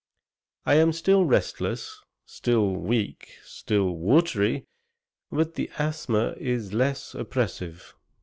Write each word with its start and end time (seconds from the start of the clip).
I 0.65 0.77
am 0.77 0.93
still 0.93 1.25
restless, 1.25 2.01
still 2.25 2.71
weak, 2.75 3.33
still 3.43 3.89
watery, 3.91 4.65
but 5.31 5.53
the 5.53 5.69
asthma 5.77 6.33
is 6.39 6.73
less 6.73 7.13
oppressive. 7.13 7.93